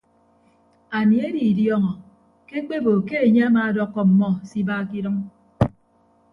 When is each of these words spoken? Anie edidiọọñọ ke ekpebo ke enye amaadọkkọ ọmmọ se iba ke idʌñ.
Anie 0.97 1.21
edidiọọñọ 1.29 1.91
ke 2.47 2.53
ekpebo 2.61 2.91
ke 3.07 3.15
enye 3.25 3.41
amaadọkkọ 3.47 3.99
ọmmọ 4.05 4.29
se 4.47 4.55
iba 4.61 4.75
ke 4.89 4.95
idʌñ. 4.99 5.17